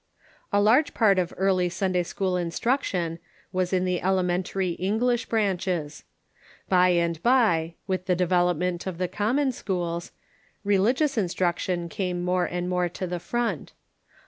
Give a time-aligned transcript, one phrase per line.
[0.51, 3.19] A large part of early Sunday school instruction
[3.51, 6.05] was in the elementary English branches.
[6.67, 10.11] By and by, with the develop ment of the common schools,
[10.63, 13.73] religious instruction o^Met'iTods *'^^^^^ more and more to the front.